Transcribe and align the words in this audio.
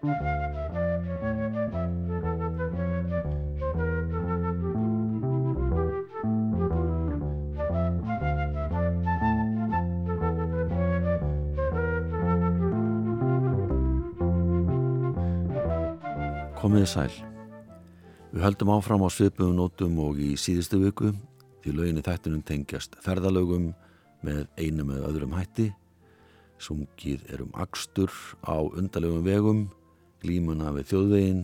Komiði 0.00 0.16
sæl. 16.88 17.10
Við 18.30 18.40
höldum 18.40 18.72
áfram 18.72 19.04
á 19.04 19.12
svipum 19.12 19.52
nótum 19.52 19.98
og 20.00 20.16
í 20.16 20.32
síðustu 20.40 20.80
viku 20.80 21.12
því 21.60 21.74
löginni 21.76 22.00
þættunum 22.00 22.40
tengjast 22.48 22.96
ferðalögum 23.04 23.74
með 24.24 24.48
einu 24.56 24.88
með 24.88 25.04
öðrum 25.10 25.36
hætti. 25.36 25.68
Sungið 26.56 27.20
er 27.28 27.44
um 27.44 27.52
akstur 27.52 28.08
á 28.48 28.64
undalegum 28.64 29.28
vegum, 29.28 29.60
glímuna 30.22 30.72
við 30.76 30.90
þjóðvegin, 30.92 31.42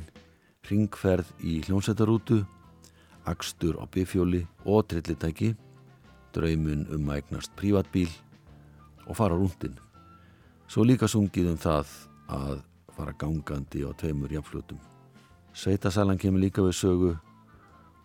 ringferð 0.69 1.33
í 1.41 1.61
hljómsættarútu, 1.67 2.43
akstur 3.27 3.79
á 3.81 3.85
bifjóli 3.91 4.45
og 4.65 4.87
trillitæki, 4.91 5.55
draumun 6.37 6.87
um 6.95 7.11
að 7.11 7.23
eignast 7.23 7.55
prívatbíl 7.59 8.11
og 9.07 9.17
fara 9.19 9.37
rúndin. 9.39 9.77
Svo 10.69 10.85
líka 10.85 11.09
sungið 11.09 11.53
um 11.53 11.61
það 11.61 11.93
að 12.33 12.59
fara 12.97 13.15
gangandi 13.19 13.85
á 13.87 13.91
tveimur 13.95 14.33
jafnflutum. 14.33 14.81
Sveitasalan 15.57 16.19
kemur 16.19 16.43
líka 16.43 16.65
við 16.65 16.77
sögu 16.77 17.13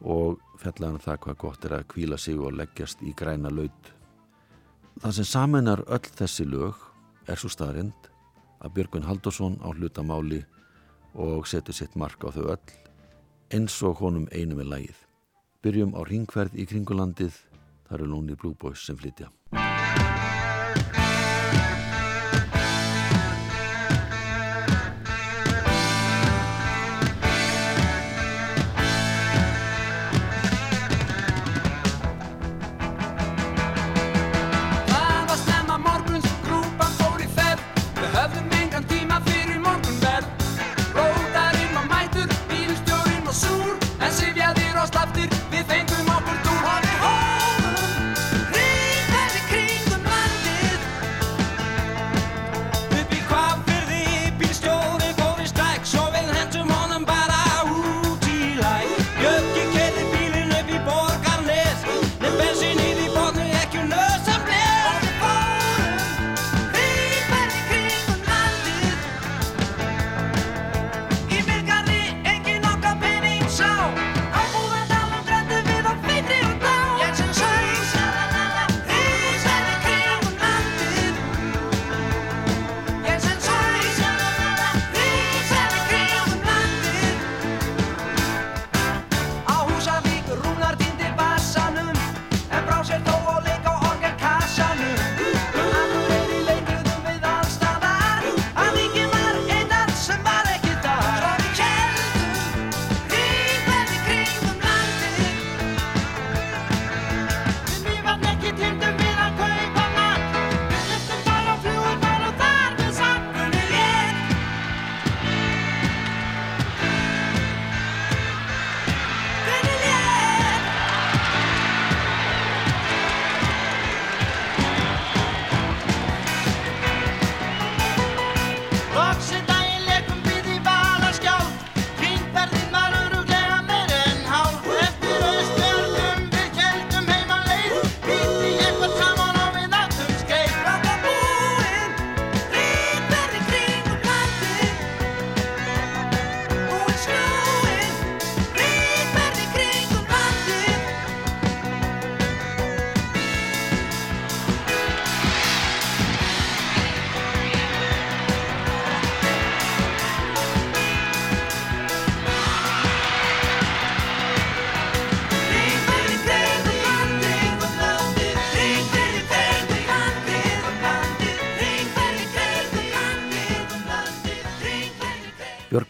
og 0.02 0.40
fellaðan 0.62 1.02
það 1.02 1.20
hvað 1.26 1.42
gott 1.44 1.66
er 1.66 1.76
að 1.78 1.90
kvíla 1.94 2.18
sig 2.18 2.40
og 2.40 2.56
leggjast 2.56 3.02
í 3.04 3.14
græna 3.18 3.52
laud. 3.52 3.92
Það 5.02 5.18
sem 5.18 5.28
samenar 5.28 5.84
öll 5.88 6.16
þessi 6.18 6.46
lög 6.46 6.78
er 7.28 7.40
svo 7.40 7.50
staðrind 7.52 8.10
að 8.62 8.74
Björgun 8.76 9.08
Haldursson 9.08 9.58
á 9.66 9.70
hlutamáli 9.74 10.44
og 11.16 11.48
setur 11.48 11.76
sitt 11.76 11.96
mark 12.00 12.24
á 12.24 12.30
þau 12.32 12.46
öll 12.56 12.78
eins 13.52 13.82
og 13.84 14.00
honum 14.00 14.30
einu 14.32 14.56
með 14.56 14.72
lægið. 14.72 15.02
Byrjum 15.62 15.92
á 16.00 16.02
ringverð 16.08 16.56
í 16.56 16.68
kringulandið, 16.70 17.36
það 17.88 17.98
eru 18.00 18.12
Lonely 18.14 18.40
Blue 18.40 18.56
Boys 18.56 18.86
sem 18.88 18.98
flytja. 18.98 19.28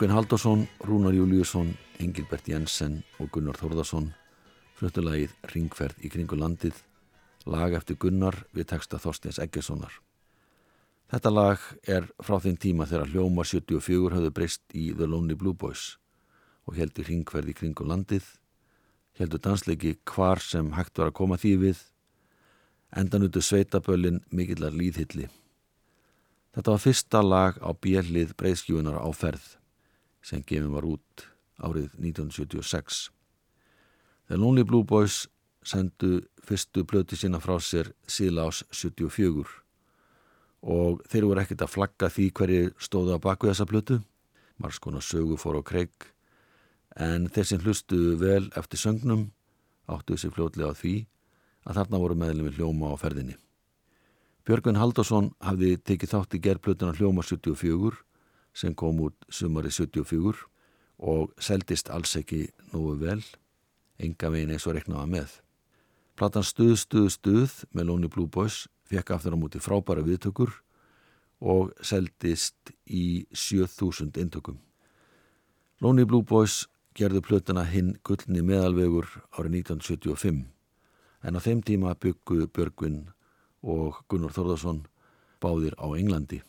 Björgvin 0.01 0.17
Haldursson, 0.17 0.67
Rúnar 0.81 1.13
Júliusson, 1.13 1.75
Engilbert 2.01 2.47
Jensen 2.50 3.03
og 3.22 3.28
Gunnar 3.35 3.53
Þórðarsson 3.53 4.07
fluttulegið 4.79 5.35
Ringferð 5.51 6.00
í 6.01 6.09
kringu 6.09 6.39
landið, 6.41 6.73
lag 7.45 7.75
eftir 7.78 8.00
Gunnar 8.01 8.40
við 8.50 8.72
texta 8.72 8.97
Þorstins 8.97 9.38
Eggessonar. 9.45 9.94
Þetta 11.06 11.34
lag 11.35 11.67
er 11.85 12.09
frá 12.17 12.40
þeim 12.41 12.57
tíma 12.57 12.90
þegar 12.90 13.13
hljóma 13.13 13.45
74 13.45 14.17
hafðu 14.17 14.34
breyst 14.40 14.66
í 14.73 14.88
The 14.90 15.06
Lonely 15.06 15.38
Blue 15.38 15.53
Boys 15.53 16.00
og 16.66 16.81
heldur 16.81 17.06
Ringferð 17.06 17.53
í 17.53 17.57
kringu 17.61 17.85
landið, 17.85 18.25
heldur 19.22 19.45
dansleiki 19.45 20.00
hvar 20.16 20.41
sem 20.41 20.73
hægt 20.81 20.97
var 20.97 21.13
að 21.13 21.17
koma 21.22 21.38
því 21.38 21.56
við, 21.67 21.85
endan 22.90 23.29
út 23.29 23.38
af 23.38 23.51
sveitaböllin 23.51 24.23
mikillar 24.34 24.73
líðhilli. 24.73 25.29
Þetta 26.57 26.69
var 26.73 26.85
fyrsta 26.90 27.22
lag 27.22 27.61
á 27.61 27.69
bjellið 27.69 28.34
breyðskjúinar 28.34 28.97
á 28.97 29.09
ferð 29.13 29.60
sem 30.22 30.44
gefin 30.46 30.72
var 30.73 30.85
út 30.88 31.26
árið 31.62 31.91
1976. 31.97 33.09
The 34.29 34.38
Lonely 34.38 34.64
Blue 34.64 34.85
Boys 34.88 35.26
sendu 35.66 36.22
fyrstu 36.46 36.85
blöti 36.88 37.18
sína 37.18 37.41
frá 37.41 37.58
sér 37.62 37.91
síðla 38.09 38.47
ás 38.50 38.64
74 38.73 39.46
og 40.62 41.02
þeir 41.09 41.28
voru 41.28 41.41
ekkert 41.41 41.66
að 41.66 41.73
flagga 41.73 42.09
því 42.09 42.28
hverju 42.38 42.72
stóðu 42.82 43.18
á 43.18 43.20
baku 43.22 43.50
þessa 43.50 43.68
blötu. 43.70 44.02
Marskona 44.62 45.02
sögu 45.02 45.38
fór 45.41 45.58
á 45.58 45.64
kreik 45.66 46.12
en 46.97 47.29
þeir 47.29 47.47
sem 47.50 47.62
hlustu 47.62 48.18
vel 48.22 48.50
eftir 48.58 48.82
sögnum 48.82 49.32
áttu 49.90 50.16
þessi 50.16 50.34
fljótlega 50.34 50.73
á 50.73 50.78
því 50.78 50.96
að 51.66 51.78
þarna 51.79 52.02
voru 52.02 52.18
meðlum 52.18 52.50
við 52.50 52.62
hljóma 52.62 52.94
á 52.94 52.96
ferðinni. 53.02 53.35
Björgvin 54.46 54.79
Haldursson 54.82 55.32
hafði 55.41 55.76
tekið 55.78 56.14
þátt 56.16 56.38
í 56.38 56.41
gerðplötuna 56.41 56.97
hljóma 56.97 57.26
74 57.26 58.02
sem 58.53 58.75
kom 58.75 58.99
út 59.05 59.15
sumari 59.29 59.71
74 59.71 60.47
og 61.01 61.31
seldist 61.41 61.89
alls 61.89 62.15
ekki 62.19 62.45
nógu 62.73 62.97
vel, 63.01 63.23
enga 64.01 64.29
veginn 64.33 64.53
eins 64.53 64.67
og 64.67 64.75
reknaða 64.77 65.07
með. 65.09 65.37
Platan 66.17 66.45
Stuð, 66.45 66.75
Stuð, 66.77 67.07
Stuð 67.15 67.55
með 67.73 67.87
Lonely 67.89 68.11
Blue 68.11 68.29
Boys 68.29 68.67
fekk 68.91 69.15
aftur 69.15 69.33
á 69.33 69.39
múti 69.39 69.61
frábæra 69.63 70.03
viðtökur 70.05 70.51
og 71.41 71.71
seldist 71.81 72.73
í 72.85 73.25
7000 73.33 74.19
intökum. 74.21 74.59
Lonely 75.81 76.05
Blue 76.05 76.21
Boys 76.21 76.67
gerðu 76.93 77.23
plötuna 77.25 77.63
hinn 77.65 77.95
gullni 78.05 78.43
meðalvegur 78.45 79.07
árið 79.33 79.63
1975 79.63 80.43
en 81.21 81.37
á 81.37 81.39
þeim 81.41 81.61
tíma 81.65 81.95
byggu 81.97 82.47
Björgvin 82.53 83.01
og 83.61 84.01
Gunnar 84.09 84.33
Þorðarsson 84.35 84.83
báðir 85.41 85.77
á 85.77 85.87
Englandi. 85.97 86.41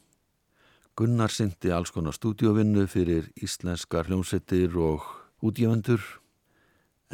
Gunnar 0.93 1.33
syndi 1.33 1.71
alls 1.73 1.89
konar 1.89 2.13
stúdíovinnu 2.13 2.83
fyrir 2.85 3.31
íslenskar 3.41 4.11
hljómsettir 4.11 4.75
og 4.77 5.07
útgjöfundur 5.41 6.03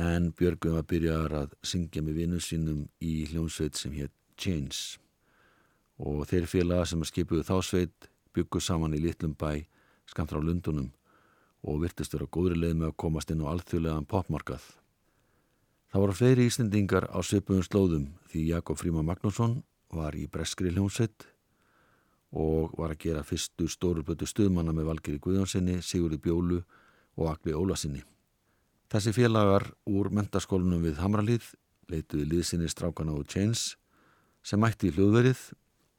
en 0.02 0.32
Björgvin 0.34 0.74
var 0.74 0.86
byrjar 0.90 1.36
að 1.44 1.54
syngja 1.62 2.02
með 2.02 2.18
vinnu 2.18 2.40
sínum 2.42 2.80
í 2.98 3.12
hljómsveit 3.30 3.78
sem 3.78 3.94
hétt 3.94 4.14
Chains 4.34 4.98
og 5.94 6.26
þeir 6.26 6.50
félaga 6.50 6.88
sem 6.90 7.06
skipuðu 7.06 7.46
þá 7.46 7.54
sveit 7.68 8.10
byggu 8.34 8.58
saman 8.58 8.98
í 8.98 9.02
litlum 9.04 9.38
bæ 9.38 9.62
skamt 10.10 10.34
frá 10.34 10.42
Lundunum 10.42 10.90
og 11.62 11.78
virtist 11.86 12.18
vera 12.18 12.26
góðri 12.26 12.58
leið 12.58 12.76
með 12.82 12.90
að 12.90 12.98
komast 13.06 13.30
inn 13.30 13.46
á 13.46 13.50
alþjóðlegan 13.54 14.10
popmarkað. 14.10 14.62
Það 15.94 16.02
voru 16.02 16.18
fleiri 16.18 16.50
íslendingar 16.50 17.06
á 17.14 17.18
söpugum 17.22 17.62
slóðum 17.62 18.10
því 18.26 18.46
Jakob 18.56 18.82
Fríma 18.82 19.06
Magnússon 19.06 19.60
var 19.94 20.18
í 20.18 20.26
breskri 20.26 20.74
hljómsveit 20.74 21.30
og 22.32 22.74
var 22.76 22.92
að 22.92 23.02
gera 23.06 23.24
fyrstu 23.24 23.68
stórubötu 23.70 24.26
stuðmanna 24.28 24.74
með 24.76 24.90
Valgeri 24.90 25.20
Guðjónssoni, 25.22 25.80
Sigurði 25.82 26.20
Bjólu 26.22 26.60
og 27.16 27.30
Akli 27.32 27.54
Ólasinni. 27.56 28.02
Þessi 28.88 29.12
félagar 29.16 29.66
úr 29.88 30.10
mentaskólunum 30.12 30.84
við 30.84 31.00
Hamralíð 31.02 31.52
leituði 31.88 32.28
liðsinni 32.28 32.68
strákana 32.68 33.16
og 33.16 33.28
Chains 33.28 33.74
sem 34.44 34.60
mætti 34.60 34.88
í 34.88 34.94
hljóðverið 34.96 35.42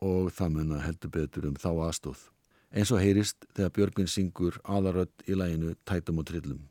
og 0.05 0.29
það 0.33 0.55
munna 0.55 0.81
heldur 0.83 1.13
betur 1.13 1.49
um 1.49 1.57
þá 1.59 1.69
aðstóð. 1.89 2.21
Eins 2.69 2.91
og 2.93 3.01
heyrist 3.01 3.45
þegar 3.57 3.73
Björgvin 3.75 4.09
syngur 4.09 4.59
aðarödd 4.63 5.25
í 5.25 5.37
læginu 5.37 5.73
Tætum 5.85 6.21
og 6.21 6.29
Trillum. 6.29 6.61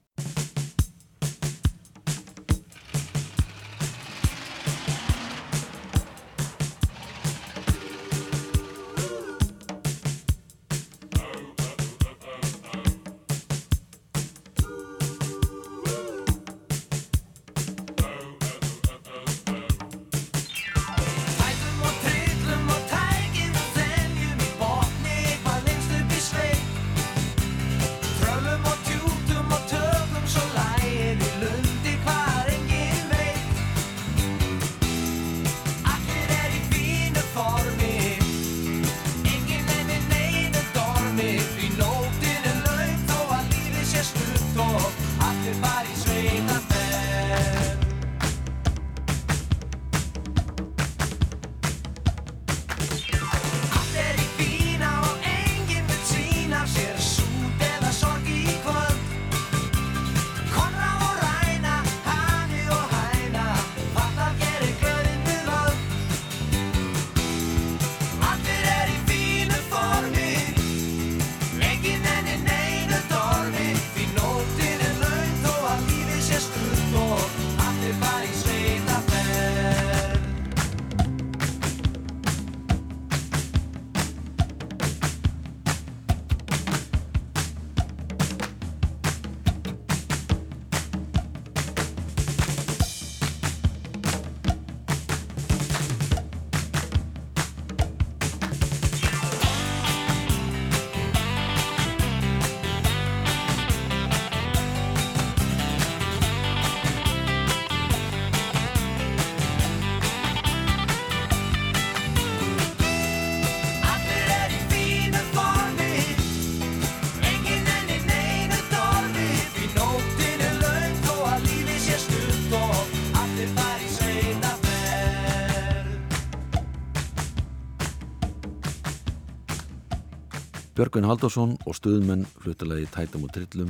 Björgvin 130.98 131.12
Haldursson 131.12 131.52
og 131.62 131.76
stuðmenn 131.78 132.24
fluttalegi 132.42 132.88
Tætum 132.90 133.22
og 133.22 133.30
Trillum 133.30 133.68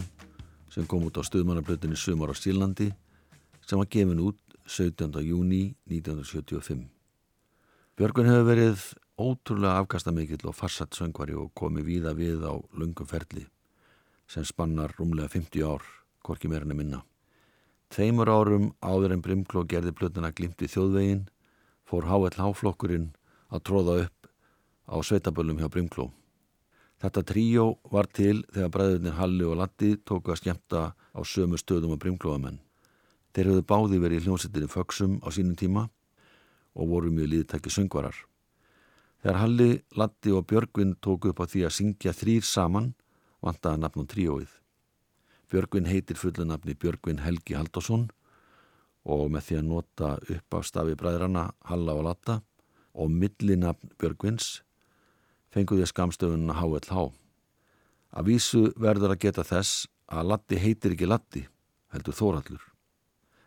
sem 0.73 0.87
kom 0.89 1.03
út 1.05 1.19
á 1.21 1.23
stuðmannablötunni 1.29 1.93
Sumar 2.01 2.31
á 2.33 2.37
Sílandi 2.41 2.87
sem 3.69 3.77
var 3.77 3.89
gefin 3.93 4.23
út 4.25 4.39
17. 4.65 5.13
júni 5.21 5.75
1975. 5.93 6.87
Björgvin 8.01 8.31
hefur 8.33 8.47
verið 8.49 8.85
ótrúlega 9.21 9.75
afkastamikill 9.77 10.49
og 10.49 10.57
farsat 10.57 10.97
söngvari 10.97 11.37
og 11.37 11.53
komið 11.53 11.85
víða 11.91 12.15
við 12.17 12.47
á 12.49 12.57
lungum 12.73 13.11
ferli 13.11 13.45
sem 14.25 14.47
spannar 14.49 14.97
rúmlega 14.97 15.29
50 15.29 15.69
ár, 15.69 15.85
hvorki 16.25 16.49
meirinu 16.49 16.79
minna. 16.81 17.03
Þeimur 17.93 18.33
árum 18.33 18.71
áður 18.81 19.19
en 19.19 19.27
Brimkló 19.27 19.67
gerði 19.69 19.93
blötuna 19.93 20.33
glimt 20.33 20.65
í 20.65 20.71
þjóðvegin 20.73 21.27
fór 21.85 22.09
H.L.H. 22.09 22.49
flokkurinn 22.57 23.11
að 23.53 23.67
tróða 23.69 23.99
upp 24.07 24.33
á 24.89 24.97
sveitaböllum 25.05 25.61
hjá 25.61 25.69
Brimkló. 25.69 26.09
Þetta 26.99 27.23
tríó 27.23 27.65
var 27.93 28.09
til 28.11 28.41
þegar 28.51 28.73
bræðurnir 28.75 29.15
Halli 29.15 29.45
og 29.47 29.61
Latti 29.61 29.93
tóku 30.03 30.33
að 30.35 30.41
skemmta 30.41 30.81
á 30.99 31.21
sömu 31.23 31.59
stöðum 31.61 31.95
og 31.95 32.01
brimklóðamenn. 32.03 32.59
Þeir 33.35 33.53
höfðu 33.53 33.67
báði 33.71 34.01
verið 34.03 34.19
í 34.19 34.25
hljómsettinni 34.27 34.71
Föksum 34.73 35.21
á 35.23 35.29
sínum 35.31 35.55
tíma 35.55 35.85
og 36.75 36.91
voru 36.91 37.13
mjög 37.15 37.31
liðtæki 37.31 37.71
söngvarar. 37.71 38.17
Þegar 39.23 39.41
Halli, 39.43 39.71
Latti 39.95 40.35
og 40.35 40.47
Björgvin 40.51 40.97
tóku 40.99 41.31
upp 41.31 41.43
á 41.43 41.47
því 41.47 41.65
að 41.69 41.77
syngja 41.79 42.15
þrýr 42.15 42.47
saman 42.47 42.93
vantaði 43.43 43.83
nafnum 43.83 44.11
tríóið. 44.11 44.51
Björgvin 45.51 45.87
heitir 45.87 46.19
fullunafni 46.19 46.75
Björgvin 46.75 47.23
Helgi 47.23 47.55
Haldásson 47.55 48.09
og 49.07 49.29
með 49.33 49.47
því 49.47 49.59
að 49.59 49.69
nota 49.71 50.11
upp 50.19 50.55
á 50.55 50.59
stafi 50.67 50.99
bræðrana 50.99 51.51
Halla 51.71 51.95
og 51.95 52.09
Latta 52.11 52.41
og 52.99 53.11
millinafn 53.15 53.95
Björgvins 53.99 54.59
fenguði 55.55 55.87
skamstöfunna 55.89 56.57
HLH. 56.59 57.09
Að 58.17 58.29
vísu 58.33 58.65
verður 58.77 59.15
að 59.15 59.23
geta 59.27 59.45
þess 59.47 59.87
að 60.09 60.31
Latti 60.33 60.59
heitir 60.61 60.95
ekki 60.95 61.09
Latti, 61.09 61.45
heldur 61.93 62.17
Þórallur. 62.17 62.63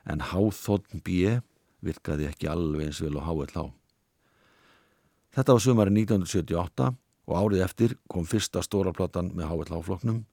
En 0.06 0.22
H.Þ. 0.32 1.02
B. 1.06 1.38
virkaði 1.82 2.28
ekki 2.30 2.50
alveg 2.50 2.90
eins 2.90 3.02
vel 3.02 3.18
á 3.18 3.22
HLH. 3.26 3.70
Þetta 5.32 5.56
var 5.56 5.64
sumari 5.64 5.94
1978 5.96 6.92
og 7.32 7.38
árið 7.38 7.66
eftir 7.66 7.96
kom 8.12 8.26
fyrsta 8.28 8.62
stóraplattan 8.66 9.32
með 9.38 9.54
HLH-floknum 9.54 10.24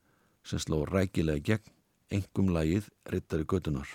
sem 0.44 0.60
sló 0.62 0.82
rækilega 0.88 1.44
gegn 1.52 1.75
engum 2.18 2.52
lagið 2.56 2.88
Rittari 3.12 3.44
Götunar. 3.48 3.88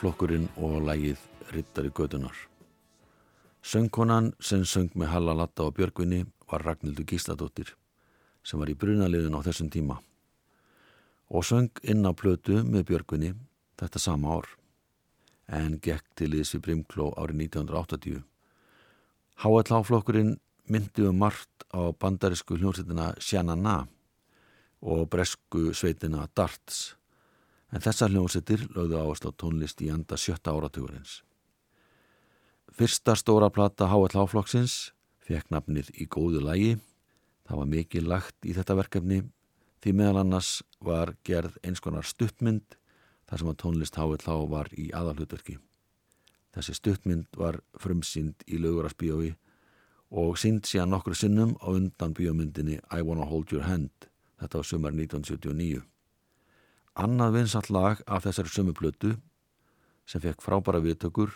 HLH-flokkurinn 0.00 0.46
og 0.56 0.86
lægið 0.88 1.18
Rittari 1.52 1.90
Götunar. 1.92 2.32
Söngkonan 3.60 4.30
sem 4.40 4.62
söng 4.64 4.94
með 4.96 5.10
Halla 5.12 5.34
Latta 5.36 5.66
og 5.68 5.74
Björgvinni 5.76 6.22
var 6.48 6.62
Ragnhildur 6.64 7.04
Gísladóttir 7.04 7.74
sem 8.40 8.56
var 8.56 8.70
í 8.72 8.76
brunaliðin 8.80 9.36
á 9.36 9.44
þessum 9.44 9.68
tíma 9.68 9.98
og 11.28 11.44
söng 11.44 11.68
inn 11.84 12.08
á 12.08 12.16
plötu 12.16 12.62
með 12.64 12.86
Björgvinni 12.88 13.34
þetta 13.76 14.00
sama 14.00 14.38
ár 14.38 14.48
en 15.52 15.76
gekk 15.84 16.06
til 16.16 16.32
Ísi 16.32 16.62
Brimkló 16.64 17.10
árið 17.20 17.44
1980. 17.50 18.22
HLH-flokkurinn 19.44 20.38
myndi 20.72 21.04
um 21.10 21.20
margt 21.20 21.68
á 21.76 21.92
bandarísku 21.92 22.56
hljómsveitina 22.56 23.12
Sjanana 23.20 23.82
og 24.80 25.10
bresku 25.12 25.74
sveitina 25.76 26.24
Darts 26.32 26.94
en 27.70 27.82
þessar 27.82 28.12
hljómsveitir 28.12 28.66
lögðu 28.74 28.98
áherslu 29.00 29.30
á 29.30 29.38
tónlist 29.38 29.82
í 29.84 29.90
anda 29.94 30.18
sjötta 30.18 30.54
áratugurins. 30.54 31.20
Fyrsta 32.70 33.16
stóra 33.18 33.50
plata 33.50 33.88
HLH-flokksins 33.90 34.92
fekk 35.26 35.50
nafnið 35.54 35.90
í 35.98 36.06
góðu 36.10 36.42
lægi. 36.44 36.76
Það 37.46 37.60
var 37.62 37.70
mikið 37.74 38.08
lagt 38.10 38.46
í 38.46 38.54
þetta 38.56 38.78
verkefni 38.78 39.22
því 39.82 39.94
meðal 39.96 40.22
annars 40.22 40.60
var 40.84 41.14
gerð 41.26 41.56
eins 41.66 41.82
konar 41.82 42.06
stuttmynd 42.06 42.76
þar 43.30 43.42
sem 43.42 43.50
að 43.52 43.60
tónlist 43.62 43.98
HLH 43.98 44.38
var 44.50 44.70
í 44.74 44.90
aðalhutverki. 44.96 45.58
Þessi 46.50 46.74
stuttmynd 46.74 47.38
var 47.38 47.60
frumsýnd 47.78 48.42
í 48.50 48.58
lögurasbíói 48.58 49.34
og 50.10 50.38
sínd 50.42 50.66
síðan 50.66 50.90
nokkru 50.90 51.14
sinnum 51.14 51.54
á 51.62 51.70
undan 51.70 52.14
bíómyndinni 52.16 52.80
I 52.90 53.02
Wanna 53.06 53.28
Hold 53.30 53.54
Your 53.54 53.68
Hand. 53.68 54.10
Þetta 54.42 54.58
var 54.58 54.66
sumar 54.66 54.96
1979. 54.96 55.84
Annað 57.00 57.32
vinsall 57.38 57.68
lag 57.72 58.00
af 58.04 58.26
þessari 58.26 58.50
sömu 58.52 58.72
blötu 58.76 59.14
sem 60.04 60.20
fekk 60.20 60.42
frábæra 60.44 60.82
viðtökur 60.84 61.30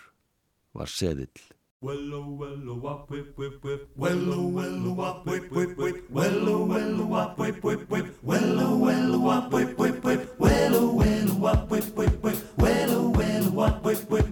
var 0.76 0.90
Seðill. 0.92 1.40
Wello, 1.84 2.20
wello, 2.40 2.74
wap, 2.82 3.08
wip, 3.12 3.30
wip, 3.38 3.64
wip 3.64 3.86
Wello, 3.96 4.36
wello, 4.56 4.92
wap, 4.96 5.24
wip, 5.26 5.50
wip, 5.52 5.72
wip 5.78 6.10
Wello, 6.10 6.66
wello, 6.68 7.06
wap, 7.08 7.38
wip, 7.38 7.64
wip, 7.64 7.90
wip 7.90 8.06
Wello, 8.22 8.68
wello, 8.80 9.18
wap, 9.20 9.52
wip, 9.52 9.78
wip, 9.78 10.04
wip 10.04 10.38
Wello, 10.38 10.82
wello, 11.00 11.34
wap, 11.40 11.70
wip, 11.70 11.96
wip, 11.96 12.24
wip 12.24 12.38
Wello, 12.56 13.10
wello, 13.16 13.50
wap, 13.52 13.84
wip, 13.84 14.10
wip 14.10 14.23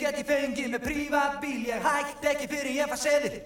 get 0.00 0.18
ég 0.20 0.26
fengið 0.28 0.68
með 0.72 0.82
prívat 0.84 1.36
bíl? 1.42 1.60
Ég 1.68 1.84
hætti 1.84 2.30
ekki 2.30 2.46
fyrir 2.50 2.76
ég 2.78 2.90
fann 2.90 3.00
seðil. 3.00 3.36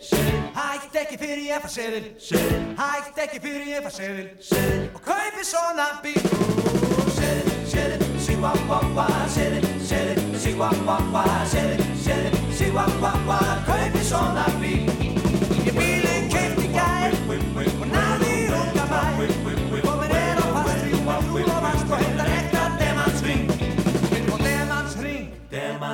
Hætti 0.55 1.01
ekki 1.03 1.19
fyrir 1.19 1.43
ég 1.49 1.65
fann 1.65 1.75
seðil. 1.75 2.07
Hætti 2.79 3.25
ekki 3.25 3.41
fyrir 3.43 3.69
ég 3.73 3.87
fann 3.87 3.97
seðil. 3.99 4.29
Og 4.95 5.03
kaupi 5.09 5.47
svona 5.51 5.89
bíl. 6.05 6.19
Seðil, 7.19 7.55
seðil, 7.75 8.09
sí-wah-wah-wah. 8.29 9.15
Seðil, 9.35 9.71
seðil, 9.91 10.27
sí-wah-wah-wah. 10.47 11.39
Seðil, 11.51 11.87
seðil, 12.07 12.43
sí-wah-wah-wah. 12.61 13.55
Kaupi 13.71 14.05
svona 14.07 14.47
bíl. 14.61 14.94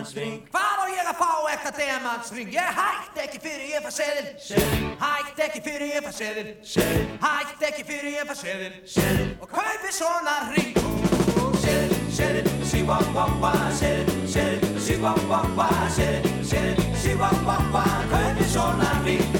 Demansring. 0.00 0.42
Hvað 0.50 0.80
á 0.80 0.85
ég 0.88 1.09
að 1.11 1.19
fá 1.21 1.30
ekta 1.52 1.71
demansring? 1.76 2.52
Ég 2.54 2.78
hætti 2.78 3.23
ekki 3.25 3.40
fyrir 3.42 3.66
ég 3.75 3.85
fær 3.85 3.95
seðil. 3.95 4.28
Hætti 5.00 5.45
ekki 5.47 5.61
fyrir 5.64 5.88
ég 5.90 6.07
fær 6.07 6.14
seðil. 6.16 6.49
Hætti 7.25 7.69
ekki 7.69 7.85
fyrir 7.88 8.16
ég 8.16 8.30
fær 8.30 8.38
seðil. 8.40 9.37
Og 9.40 9.49
kaupi 9.50 9.92
svona 9.92 10.37
ring. 10.54 10.80
Seðil, 11.61 12.00
seðil, 12.16 12.49
sí-wah-wah-wah. 12.71 13.69
Seðil, 13.76 14.25
seðil, 14.33 14.80
sí-wah-wah-wah. 14.80 15.85
Seðil, 15.92 16.33
seðil, 16.49 16.88
sí-wah-wah-wah. 17.04 17.95
Kaupi 18.14 18.49
svona 18.49 18.97
ring. 19.04 19.39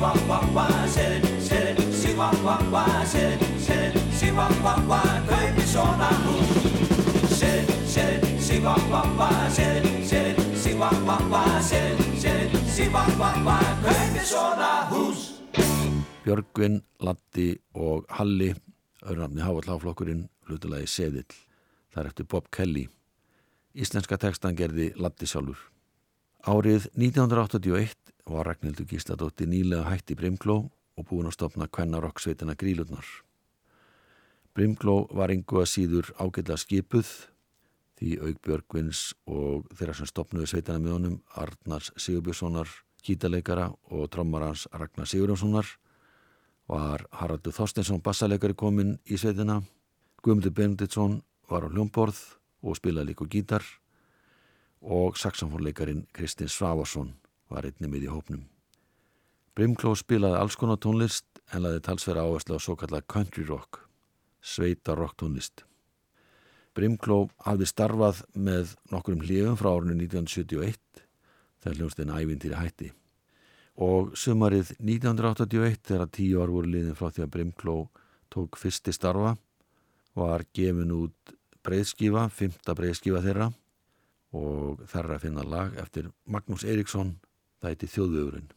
wah 0.00 0.14
wah 0.28 0.44
wah, 0.54 0.86
sér, 0.86 1.18
sér, 1.42 1.74
sí 1.90 2.14
wah 2.14 2.34
wah 2.46 2.62
wah, 2.70 3.02
sér, 3.04 3.38
sér, 3.58 3.90
sí 4.14 4.30
wah 4.30 4.50
wah 4.62 4.78
wah, 4.86 5.12
kaupi 5.26 5.64
svona 5.66 6.10
hús. 6.22 6.50
Sér, 7.34 7.66
sér, 7.86 8.22
sí 8.38 8.62
wah 8.62 8.78
wah 8.90 9.06
wah, 9.18 9.50
sér, 9.50 9.82
sér, 10.06 10.38
sí 10.54 10.74
wah 10.78 10.94
wah 11.06 11.22
wah, 11.30 11.58
sér, 11.60 11.98
sér, 12.14 12.46
sí 12.70 12.86
wah 12.94 13.10
wah 13.18 13.34
wah, 13.42 13.68
kaupi 13.82 14.22
svona 14.22 14.86
hús. 14.90 15.42
Björgvin, 16.22 16.82
Latti 17.02 17.56
og 17.74 18.06
Halli, 18.08 18.52
öðrunafni 19.02 19.42
Háall 19.42 19.66
Háflokkurinn, 19.66 20.28
hlutilagi 20.46 20.86
Sedill. 20.86 21.34
Það 21.90 22.02
er 22.04 22.10
eftir 22.12 22.28
Bob 22.30 22.50
Kelly. 22.54 22.86
Íslenska 23.74 24.18
tekstan 24.20 24.54
gerði 24.58 24.92
Latti 25.00 25.26
sjálfur. 25.26 25.58
Árið 26.46 26.86
1981 26.94 28.07
var 28.28 28.46
Ragnhildur 28.46 28.86
Gísladóttir 28.88 29.48
nýlega 29.48 29.88
hætti 29.88 30.16
Brimkló 30.18 30.58
og 30.68 31.06
búin 31.08 31.28
að 31.28 31.36
stopna 31.38 31.68
kvennarokksveitina 31.70 32.56
Grílurnar. 32.58 33.06
Brimkló 34.54 35.06
var 35.14 35.30
einhver 35.30 35.68
síður 35.70 36.10
ágætlega 36.18 36.58
skipuð 36.58 37.10
því 37.98 38.14
auk 38.22 38.40
Björgvins 38.46 39.02
og 39.26 39.66
þeirra 39.74 39.96
sem 39.98 40.08
stopnuði 40.10 40.50
sveitina 40.50 40.78
með 40.82 40.94
honum 40.96 41.16
Arnars 41.38 41.90
Sigurbjörnssonar, 41.98 42.68
kítaleikara 43.02 43.68
og 43.94 44.08
trommarans 44.14 44.66
Ragnar 44.72 45.06
Sigurjónssonar 45.06 45.70
var 46.68 47.06
Haraldur 47.14 47.54
Þorsteinsson 47.56 48.02
bassaleikari 48.04 48.56
kominn 48.58 48.96
í 49.08 49.18
sveitina 49.18 49.60
Guðmundur 50.22 50.54
Benediktsson 50.54 51.20
var 51.48 51.64
á 51.64 51.68
hljómborð 51.70 52.18
og 52.66 52.76
spilaði 52.76 53.12
líka 53.12 53.24
á 53.24 53.32
gítar 53.32 53.64
og 54.82 55.16
saxofónleikarin 55.18 56.04
Kristinn 56.12 56.50
Svavarsson 56.50 57.14
var 57.48 57.68
einnig 57.68 57.90
með 57.90 58.06
í 58.06 58.12
hópnum. 58.12 58.44
Brimkló 59.56 59.94
spilaði 59.98 60.38
alls 60.38 60.56
konar 60.58 60.78
tónlist 60.78 61.26
en 61.52 61.64
laði 61.64 61.82
talsverða 61.82 62.26
áherslu 62.28 62.58
á 62.58 62.60
svo 62.62 62.76
kallað 62.78 63.08
country 63.10 63.46
rock, 63.48 63.80
sveita 64.40 64.94
rock 64.94 65.16
tónlist. 65.18 65.64
Brimkló 66.76 67.24
hafði 67.42 67.66
starfað 67.66 68.22
með 68.38 68.76
nokkurum 68.92 69.24
hljöfum 69.24 69.58
frá 69.58 69.72
árinu 69.72 69.96
1971 69.98 71.02
þegar 71.58 71.80
hljómsdegin 71.80 72.14
ævintýri 72.14 72.58
hætti 72.58 72.92
og 73.78 74.14
sumarið 74.18 74.72
1981 74.78 75.82
þegar 75.86 76.10
tíu 76.14 76.42
ár 76.42 76.50
voru 76.50 76.70
liðin 76.70 76.96
frá 76.98 77.10
því 77.14 77.24
að 77.24 77.32
Brimkló 77.34 77.76
tók 78.32 78.58
fyrsti 78.58 78.94
starfa 78.94 79.36
var 80.18 80.44
gefin 80.54 80.94
út 80.94 81.34
breyðskífa, 81.66 82.26
fymta 82.32 82.74
breyðskífa 82.74 83.22
þeirra 83.22 83.48
og 84.38 84.82
þarra 84.90 85.18
finna 85.22 85.44
lag 85.46 85.76
eftir 85.80 86.10
Magnús 86.26 86.66
Eiríksson, 86.66 87.14
Það 87.58 87.72
heiti 87.72 87.86
Þjóðvegurinn. 87.90 88.48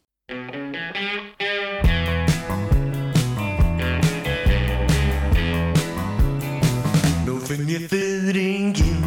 Nú 7.26 7.34
finn 7.48 7.66
ég 7.66 7.88
fyrringin 7.90 9.02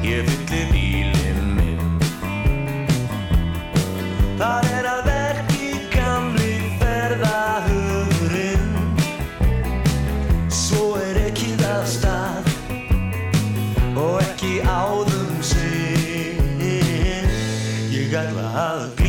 Ég 0.00 0.24
fyllir 0.30 0.66
bílinn 0.72 1.44
minn. 1.58 2.00
Það 4.40 4.72
er 4.78 4.88
að 4.94 5.04
verki 5.10 5.68
gamli 5.92 6.54
ferðahugurinn 6.80 8.72
Svo 10.48 10.96
er 11.04 11.16
ekki 11.28 11.52
það 11.60 11.84
stað. 11.98 12.21
Love. 18.30 18.36
la 18.36 19.01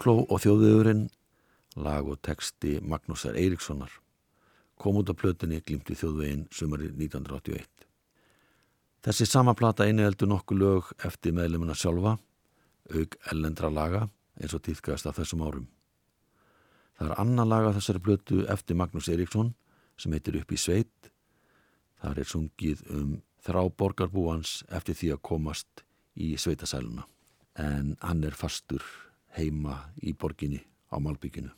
Húkló 0.00 0.22
og 0.32 0.38
þjóðiðurinn, 0.40 1.02
lag 1.76 2.06
og 2.08 2.22
texti 2.24 2.78
Magnúsar 2.80 3.34
Eiríkssonar, 3.36 3.90
kom 4.80 4.96
út 4.96 5.10
af 5.12 5.18
plötinni 5.20 5.58
Glimti 5.60 5.92
þjóðveginn 5.92 6.46
sumari 6.56 6.86
1981. 6.88 7.84
Þessi 9.04 9.26
sama 9.28 9.52
plata 9.52 9.84
einiheldu 9.84 10.24
nokkuð 10.30 10.56
lög 10.62 10.88
eftir 11.04 11.34
meðlemina 11.36 11.76
sjálfa, 11.76 12.14
auk 12.96 13.18
ellendra 13.28 13.68
laga 13.68 14.06
eins 14.40 14.56
og 14.56 14.62
týðkast 14.64 15.10
af 15.10 15.20
þessum 15.20 15.44
árum. 15.44 15.68
Það 16.96 17.10
er 17.10 17.20
annan 17.26 17.52
laga 17.52 17.74
þessari 17.76 18.04
plötu 18.08 18.40
eftir 18.56 18.80
Magnús 18.80 19.12
Eiríksson 19.12 19.52
sem 20.00 20.16
heitir 20.16 20.40
Upp 20.40 20.56
í 20.56 20.62
sveit. 20.64 21.12
Það 22.00 22.24
er 22.24 22.32
sungið 22.32 22.88
um 22.88 23.12
þrá 23.44 23.60
borgarbúans 23.68 24.62
eftir 24.72 24.96
því 24.96 25.12
að 25.18 25.22
komast 25.28 25.84
í 26.16 26.32
sveitasæluna 26.40 27.04
en 27.60 27.98
hann 28.00 28.24
er 28.24 28.32
fastur 28.32 28.80
heima 29.36 29.92
í 30.02 30.12
borginni 30.12 30.60
á 30.90 30.96
Malbygginu. 30.98 31.50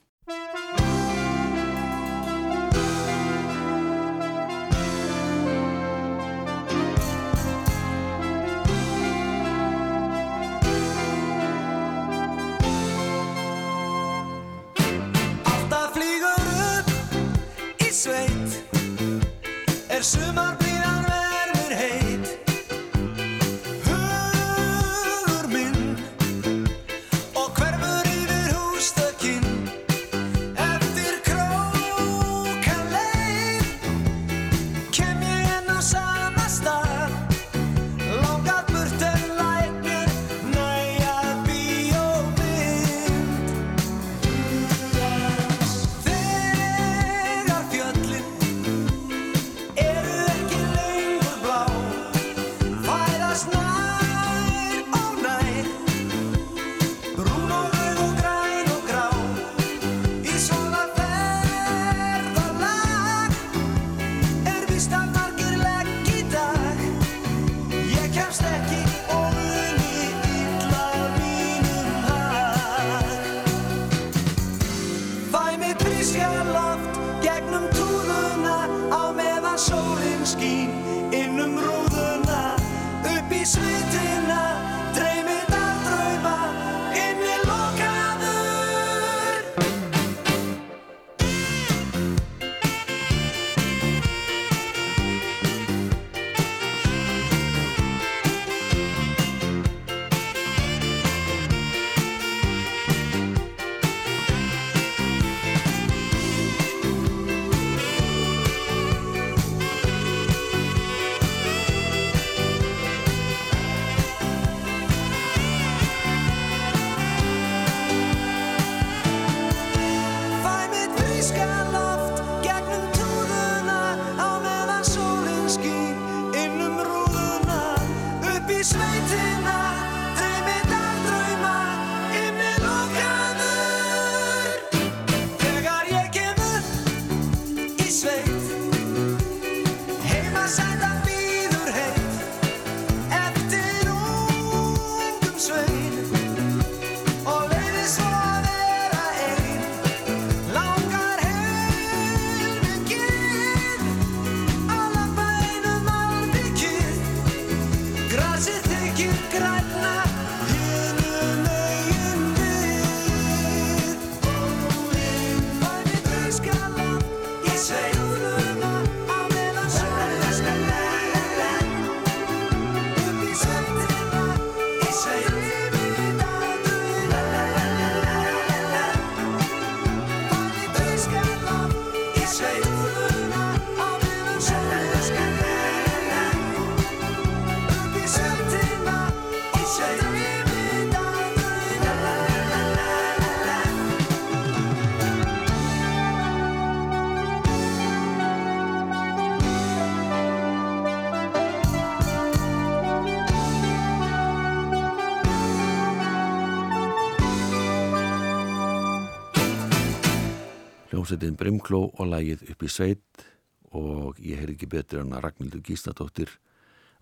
Hljómsveitin 211.33 211.37
Brimkló 211.37 211.91
og 211.99 212.07
lægið 212.07 212.51
upp 212.51 212.63
í 212.63 212.69
sveit 212.69 213.25
og 213.73 214.19
ég 214.21 214.39
heyr 214.39 214.53
ekki 214.53 214.69
betur 214.69 215.01
en 215.01 215.13
að 215.13 215.25
Ragnhildur 215.25 215.63
Gísladóttir 215.63 216.29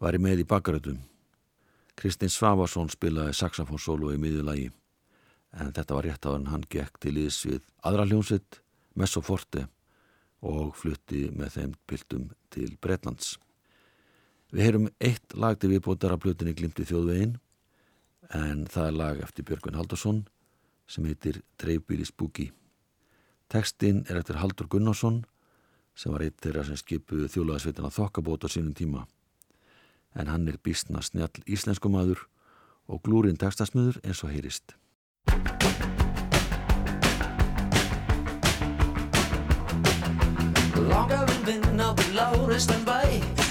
var 0.01 0.14
í 0.14 0.19
með 0.19 0.43
í 0.43 0.47
bakaröðum. 0.47 1.01
Kristinn 1.97 2.31
Svavarsson 2.31 2.88
spilaði 2.88 3.35
saxofónsólu 3.35 4.14
í 4.14 4.19
miðjulægi 4.19 4.71
en 5.59 5.73
þetta 5.73 5.95
var 5.95 6.05
rétt 6.05 6.27
á 6.27 6.31
hann 6.33 6.47
hann 6.47 6.64
gekk 6.71 6.99
til 7.01 7.16
íðs 7.19 7.45
við 7.45 7.62
aðra 7.83 8.07
hljómsveit, 8.07 8.61
Messo 8.95 9.21
Forte 9.21 9.66
og 10.43 10.77
flutti 10.77 11.31
með 11.35 11.51
þeim 11.57 11.75
piltum 11.87 12.31
til 12.51 12.77
Breitlands. 12.81 13.38
Við 14.53 14.64
heyrum 14.64 14.88
eitt 15.01 15.35
lag 15.35 15.59
til 15.59 15.71
viðbótara 15.75 16.19
blutinni 16.19 16.55
Glimti 16.55 16.87
þjóðvegin 16.87 17.38
en 18.31 18.66
það 18.66 18.87
er 18.87 18.97
lag 18.97 19.21
eftir 19.27 19.45
Björgvin 19.45 19.77
Haldursson 19.79 20.25
sem 20.87 21.05
heitir 21.05 21.43
Dreifbíli 21.59 22.07
spúki. 22.07 22.51
Tekstinn 23.51 24.05
er 24.07 24.21
eftir 24.21 24.37
Haldur 24.39 24.69
Gunnarsson 24.71 25.25
sem 25.99 26.13
var 26.15 26.23
eitt 26.23 26.37
þeirra 26.39 26.63
sem 26.69 26.77
skipuði 26.79 27.27
þjólaðsveitina 27.33 27.89
þokkabót 27.91 28.47
á 28.47 28.49
sínum 28.53 28.77
tíma. 28.79 29.09
En 30.15 30.31
hann 30.31 30.47
er 30.47 30.59
bísna 30.63 31.03
snjall 31.03 31.43
íslensku 31.51 31.91
maður 31.91 32.23
og 32.87 33.03
glúrin 33.03 33.41
tekstasmiður 33.41 33.99
eins 34.07 34.23
og 34.23 34.31
heyrist. 34.31 34.77
Langar 40.87 41.27
við 41.27 41.43
vinn 41.51 41.83
á 41.83 41.91
en 41.91 42.87
bæ 42.87 43.03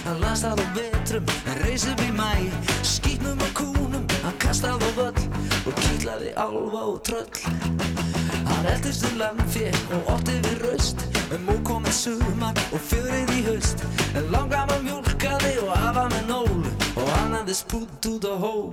að 0.10 0.24
á 0.48 0.66
vetrum, 0.80 1.28
en 1.44 1.62
reysir 1.66 2.00
við 2.00 2.16
mæ 2.16 2.32
Skýtnum 2.88 3.44
og 3.44 3.52
kúnum, 3.52 4.08
hann 4.24 4.40
kastað 4.40 4.80
á 4.80 4.90
völl 4.96 5.28
Og 5.68 5.76
kýtlaði 5.84 6.34
álfa 6.40 6.88
og 6.88 7.04
tröll 7.04 8.29
Hann 8.60 8.74
eldist 8.74 9.06
um 9.08 9.18
landfér 9.18 9.76
og 9.96 10.10
ótti 10.18 10.34
við 10.44 10.58
raust. 10.66 11.00
En 11.32 11.46
mú 11.48 11.54
komið 11.64 11.94
sumar 11.96 12.58
og 12.76 12.82
fjörið 12.90 13.32
í 13.38 13.44
haust. 13.46 13.86
En 14.20 14.28
langar 14.34 14.66
maður 14.68 14.84
mjólkaði 14.84 15.54
og 15.64 15.72
afa 15.78 16.04
með 16.12 16.26
nól. 16.28 16.60
Og 17.00 17.08
hann 17.14 17.38
hafði 17.38 17.56
spút 17.56 18.10
út 18.12 18.28
á 18.28 18.36
hól. 18.44 18.68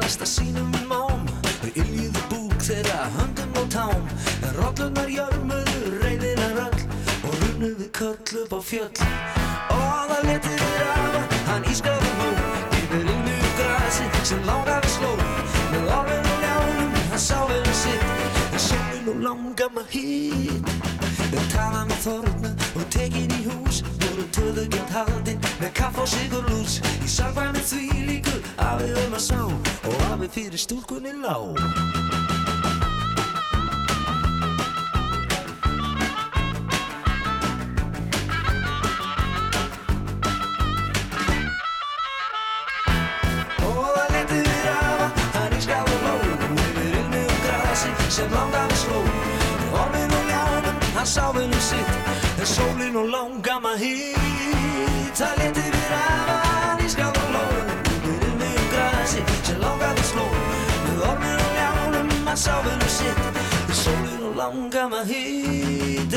Næsta 0.00 0.26
sínum 0.26 0.70
mám 0.88 1.26
Þau 1.60 1.70
yljuðu 1.74 2.22
búk 2.30 2.62
þeirra 2.64 3.10
höndum 3.18 3.58
og 3.60 3.68
tám. 3.70 4.08
En 4.40 4.54
rollunar 4.56 5.10
jörmuðu 5.12 5.49
köll 8.00 8.42
upp 8.42 8.52
á 8.52 8.60
fjöll. 8.64 8.96
Og 9.70 10.04
það 10.08 10.22
letið 10.24 10.60
þeir 10.60 10.84
afa, 10.88 11.22
hann 11.50 11.66
ískaði 11.68 12.12
nú 12.20 12.28
Yfir 12.78 13.10
og 13.12 13.50
grasi 13.58 14.06
sem 14.30 14.46
langaði 14.48 14.92
sló. 14.94 15.10
Með 15.72 15.90
orðin 15.98 16.30
og 16.32 16.38
ljánum, 16.44 16.94
hann 17.10 17.20
sá 17.20 17.36
við 17.50 17.68
sitt. 17.82 18.38
En 18.54 18.62
sólinn 18.68 19.10
og 19.12 19.20
langar 19.26 19.74
maður 19.74 19.92
hitt 19.92 20.72
Þau 21.30 21.44
tala 21.52 21.82
með 21.90 22.00
þorna 22.06 22.54
og 22.72 22.88
tekin 22.96 23.36
í 23.36 23.42
hús. 23.50 23.82
Voru 24.00 24.24
töðugjönd 24.38 24.96
haldinn 24.96 25.44
með 25.60 25.76
kaff 25.82 26.00
og 26.00 26.08
sigur 26.08 26.48
lús. 26.48 26.80
Í 27.04 27.12
salkvæmi 27.18 27.66
því 27.68 27.84
líkur 28.08 28.40
afið 28.70 28.96
um 29.04 29.20
að 29.20 29.26
sá. 29.28 29.44
Og 29.44 30.08
afið 30.08 30.34
fyrir 30.38 30.64
stúlkunni 30.64 31.14
lág 31.20 32.19
ljánum, 51.10 51.16
hann 51.16 51.16
sá 51.16 51.32
vinnum 51.32 51.60
sitt 51.60 51.88
En 52.38 52.46
sólin 52.46 52.96
og 52.96 53.08
langama 53.08 53.76
hitt. 53.76 55.14
Það 55.14 55.38
leti 55.38 55.60
við 55.60 55.92
afa, 55.92 56.36
hann 56.44 56.84
ískal 56.84 57.10
og 57.10 57.30
ló 57.34 57.44
Yfir 57.90 58.22
ilmi 58.28 58.50
og 58.56 58.68
grasi 58.72 59.24
sem 59.42 59.58
langaði 59.60 60.02
sló 60.02 60.26
Orðin 61.10 61.40
og 61.40 61.52
ljánum, 61.56 62.10
hann 62.26 62.36
sá 62.36 62.60
vinnum 62.64 62.88
sitt 62.88 63.18
En 63.68 63.74
sólin 63.74 64.22
og 64.28 64.36
langama 64.36 65.02
hitt. 65.04 66.14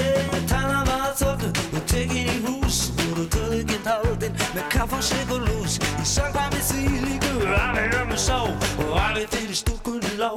Tanna 0.47 0.83
var 0.85 1.13
þornu 1.17 1.49
og 1.73 1.83
tekin 1.87 2.29
í 2.29 2.39
hús 2.45 2.91
Voru 2.97 3.27
töðuginn 3.27 3.85
haldinn 3.85 4.37
með 4.53 4.69
kaff 4.69 4.93
og 4.93 5.03
sig 5.03 5.29
og 5.29 5.41
lús. 5.47 5.79
Ég 5.99 6.07
sang 6.07 6.33
hvað 6.33 6.53
með 6.53 6.69
því 6.69 7.03
líku 7.07 7.33
Afi 7.53 7.89
ömmu 8.01 8.17
sá 8.17 8.39
og 8.45 8.97
afi 8.97 9.27
fyrir 9.33 9.57
stúkunni 9.57 10.17
lá 10.17 10.33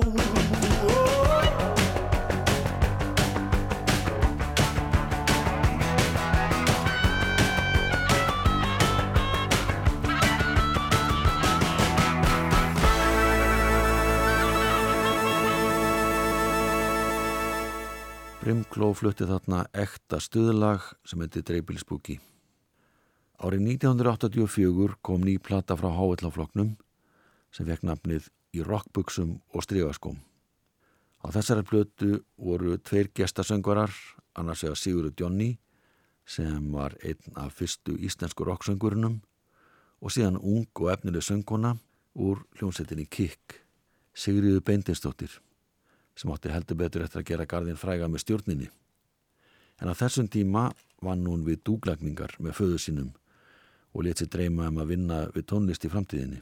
Brimkló 18.47 18.93
flutti 18.95 19.27
þarna 19.27 19.65
ekta 19.75 20.21
stuðlag 20.23 20.85
sem 21.03 21.19
heiti 21.19 21.41
Dreifbílisbúki. 21.43 22.15
Árið 23.43 23.65
1984 23.73 24.95
kom 25.03 25.25
ný 25.27 25.33
plata 25.43 25.75
frá 25.75 25.89
Háellafloknum 25.91 26.69
sem 27.51 27.67
fekk 27.67 27.83
nafnið 27.89 28.29
í 28.55 28.63
rockbuxum 28.63 29.33
og 29.51 29.67
strygaskóm. 29.67 30.21
Á 31.27 31.35
þessari 31.35 31.67
plötu 31.67 32.21
voru 32.39 32.77
tveir 32.79 33.11
gestasöngvarar, 33.19 33.91
annars 34.39 34.63
eða 34.63 34.79
Sigurður 34.79 35.17
Jonny 35.19 35.49
sem 36.23 36.71
var 36.71 36.95
einn 37.03 37.35
af 37.43 37.59
fyrstu 37.59 37.97
íslensku 37.99 38.47
rocksöngurunum 38.47 39.19
og 39.99 40.15
síðan 40.15 40.39
ung 40.39 40.71
og 40.71 40.93
efnileg 40.95 41.27
söngkona 41.27 41.75
úr 42.15 42.47
hljómsettinni 42.61 43.11
Kikk, 43.11 43.59
Sigriður 44.15 44.63
Beindinsdóttir 44.63 45.35
sem 46.17 46.33
átti 46.33 46.53
heldur 46.53 46.81
betur 46.81 47.05
eftir 47.05 47.23
að 47.23 47.29
gera 47.31 47.47
gardin 47.47 47.81
fræga 47.81 48.09
með 48.09 48.25
stjórninni. 48.25 48.69
En 49.81 49.93
á 49.93 49.95
þessum 49.95 50.29
tíma 50.33 50.71
vann 51.05 51.27
hún 51.29 51.45
við 51.45 51.61
dúglagningar 51.69 52.39
með 52.41 52.57
föðu 52.61 52.81
sínum 52.81 53.13
og 53.93 54.05
let 54.05 54.21
sér 54.21 54.33
dreyma 54.33 54.71
um 54.71 54.81
að 54.81 54.91
vinna 54.93 55.21
við 55.35 55.47
tónlist 55.53 55.85
í 55.85 55.93
framtíðinni. 55.93 56.41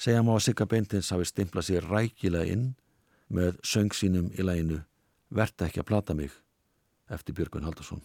Segja 0.00 0.22
má 0.24 0.34
að 0.34 0.44
Sigga 0.46 0.66
Beintins 0.68 1.10
hafi 1.12 1.26
stimplað 1.28 1.68
sér 1.68 1.88
rækilega 1.88 2.52
inn 2.52 2.70
með 3.28 3.58
söng 3.64 3.92
sínum 3.96 4.30
í 4.36 4.44
læginu 4.44 4.80
Verta 5.30 5.68
ekki 5.68 5.78
að 5.78 5.86
plata 5.86 6.14
mig 6.18 6.32
eftir 7.14 7.36
Björgun 7.38 7.62
Haldarsson. 7.62 8.00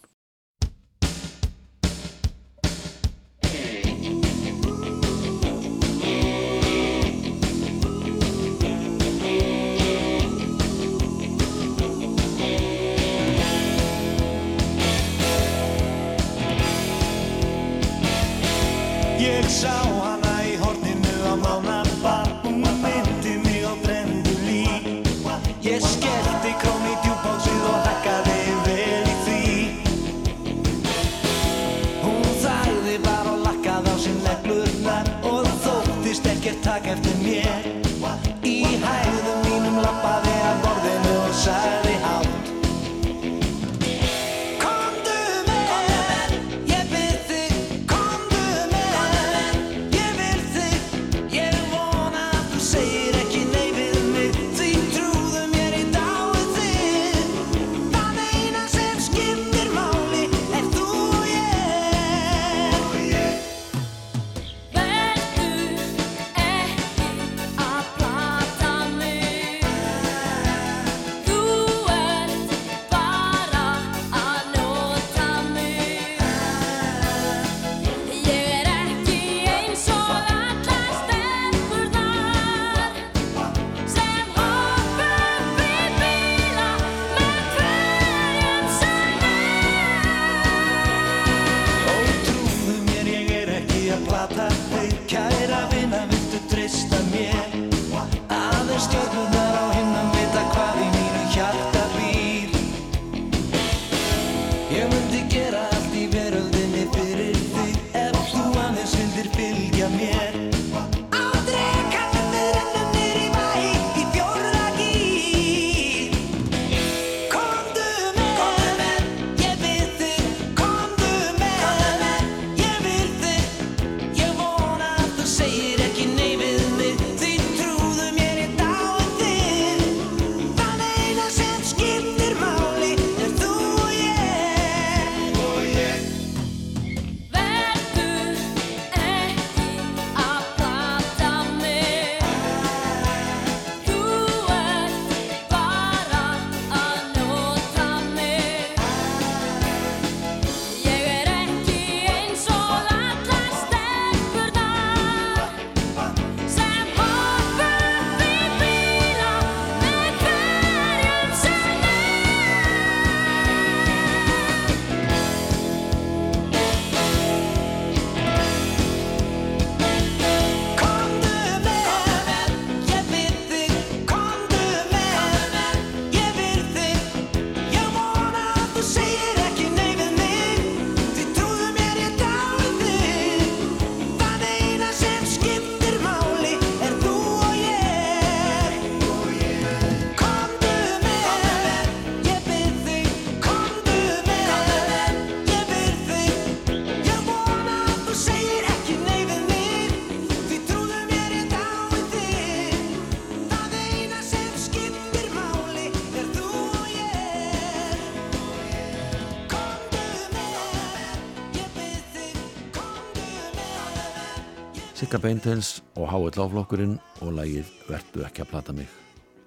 Beintens 215.26 215.80
og 215.98 216.06
Háið 216.06 216.36
Láflokkurinn 216.38 216.92
og 217.24 217.32
lægið 217.34 217.70
Vertu 217.88 218.20
ekki 218.22 218.44
að 218.44 218.50
plata 218.52 218.74
mig. 218.76 218.86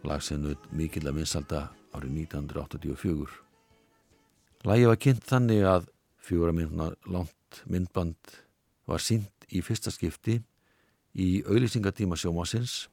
Lag 0.03 0.19
sem 0.19 0.41
nutt 0.43 0.65
mikill 0.75 1.07
að 1.07 1.21
vinsalda 1.21 1.61
árið 1.95 2.17
1984. 2.25 3.37
Lægið 4.67 4.89
var 4.89 4.99
kynnt 5.05 5.29
þannig 5.29 5.63
að 5.69 5.85
fjóra 6.19 6.51
myndna 6.57 6.89
langt 7.07 7.61
myndband 7.71 8.33
var 8.91 9.05
sínt 9.05 9.47
í 9.55 9.61
fyrsta 9.63 9.93
skipti 9.95 10.41
í 11.15 11.29
auðlýsingatíma 11.47 12.19
sjómasins 12.19 12.89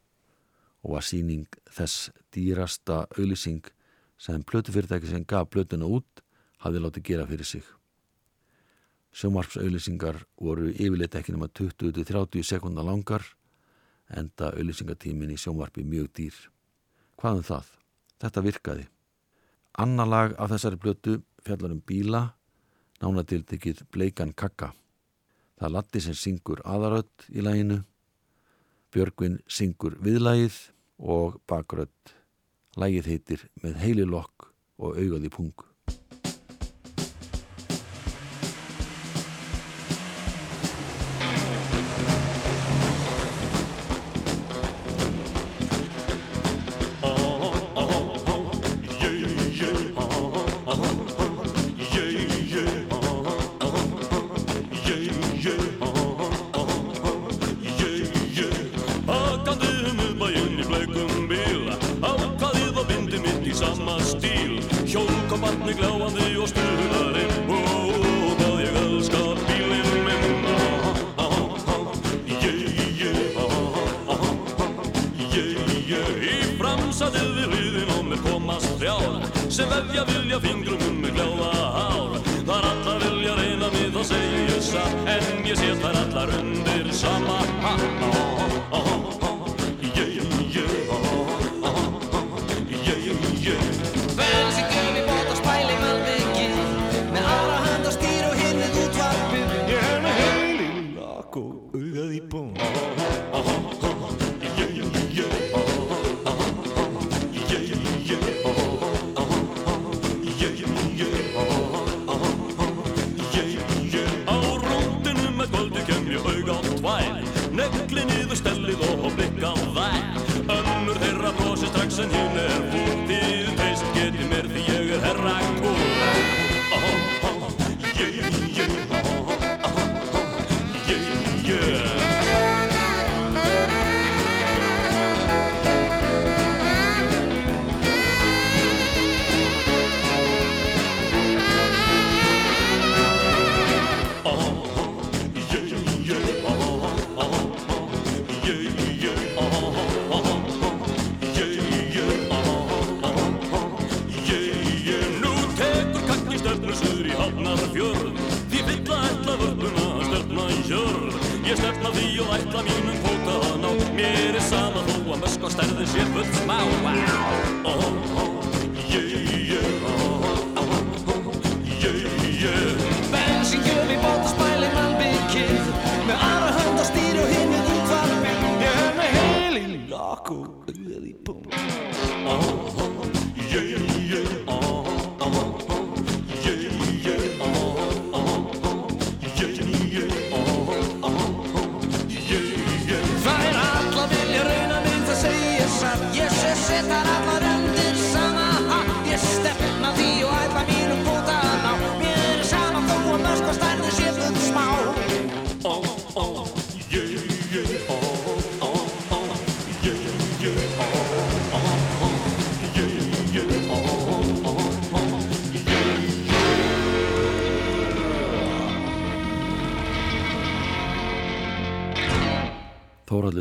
og 0.86 0.94
var 0.94 1.08
síning 1.08 1.58
þess 1.66 2.12
dýrasta 2.30 3.02
auðlýsing 3.16 3.66
sem 4.14 4.46
plötufyrirtæki 4.46 5.10
sem 5.10 5.26
gaf 5.26 5.50
plötuna 5.50 5.90
út 5.90 6.22
hafði 6.62 6.86
látið 6.86 7.08
gera 7.10 7.26
fyrir 7.26 7.50
sig. 7.50 7.66
Sjómarpsauðlýsingar 9.16 10.18
voru 10.36 10.68
yfirleitt 10.74 11.14
ekki 11.16 11.32
nema 11.32 11.48
20-30 11.48 12.44
sekundar 12.44 12.84
langar 12.84 13.24
enda 14.12 14.50
auðlýsingatímin 14.52 15.32
í 15.32 15.38
sjómarpi 15.40 15.84
mjög 15.88 16.10
dýr. 16.18 16.36
Hvað 17.16 17.40
um 17.40 17.46
það? 17.48 17.70
Þetta 18.20 18.42
virkaði. 18.44 18.84
Anna 19.80 20.04
lag 20.08 20.34
af 20.40 20.52
þessari 20.52 20.80
blötu 20.80 21.14
fjallar 21.44 21.72
um 21.72 21.80
bíla, 21.80 22.22
nánatildikið 23.00 23.86
Bleikan 23.92 24.34
Kakka. 24.36 24.72
Það 25.56 25.72
latti 25.72 26.02
sem 26.04 26.16
syngur 26.16 26.60
aðarödd 26.68 27.28
í 27.32 27.44
læginu, 27.44 27.82
Björgvin 28.92 29.40
syngur 29.48 29.96
viðlægið 30.04 30.58
og 31.00 31.40
bakrödd. 31.48 32.12
Lægið 32.76 33.08
heitir 33.10 33.46
með 33.64 33.80
heililokk 33.80 34.50
og 34.76 35.00
augaði 35.00 35.32
pung. 35.32 35.56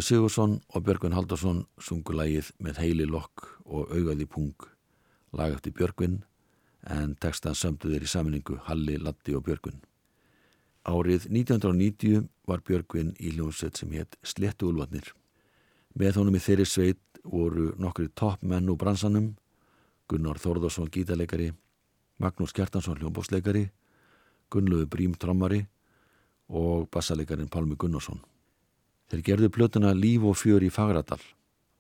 Sigursson 0.05 0.59
og 0.69 0.83
Björgvin 0.85 1.15
Haldarsson 1.17 1.63
sungu 1.81 2.13
lægið 2.13 2.51
með 2.61 2.77
heili 2.83 3.05
lokk 3.09 3.41
og 3.65 3.89
augaði 3.89 4.27
pung 4.29 4.65
lag 5.33 5.55
eftir 5.55 5.73
Björgvin 5.73 6.19
en 6.93 7.15
textan 7.17 7.57
sömdu 7.57 7.89
þeir 7.89 8.05
í 8.05 8.09
saminningu 8.11 8.59
Halli, 8.67 8.99
Latti 9.01 9.33
og 9.33 9.47
Björgvin. 9.47 9.79
Árið 10.85 11.25
1990 11.31 12.27
var 12.45 12.61
Björgvin 12.67 13.15
í 13.17 13.31
hljómsveit 13.33 13.81
sem 13.81 13.95
hétt 13.97 14.19
Sléttu 14.21 14.69
Úlvarnir. 14.69 15.09
Með 15.97 16.21
honum 16.21 16.37
í 16.37 16.43
þeirri 16.43 16.69
sveit 16.69 17.01
voru 17.23 17.71
nokkri 17.81 18.11
toppmenn 18.13 18.69
úr 18.69 18.77
bransanum, 18.77 19.31
Gunnar 20.05 20.37
Þórðarsson 20.37 20.93
gítarleikari, 20.93 21.49
Magnús 22.21 22.53
Kjartansson 22.53 23.01
hljómbóksleikari, 23.01 23.71
Gunnlaugur 24.53 24.93
Brím 24.93 25.17
trommari 25.17 25.65
og 26.45 26.91
bassaleikarin 26.93 27.49
Pálmi 27.49 27.73
Gunnarsson. 27.73 28.21
Þeir 29.11 29.25
gerðu 29.29 29.49
plötuna 29.53 29.93
Líf 29.93 30.23
og 30.25 30.37
fjör 30.39 30.65
í 30.65 30.71
Fagradal 30.73 31.21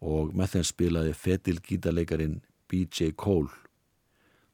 og 0.05 0.33
með 0.37 0.55
þeim 0.55 0.67
spilaði 0.69 1.13
fetil 1.17 1.57
gítarleikarin 1.65 2.41
B.J. 2.69 3.15
Cole. 3.17 3.49